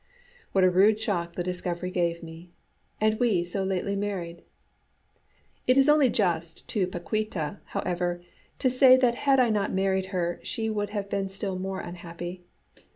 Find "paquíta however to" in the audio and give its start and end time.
6.87-8.67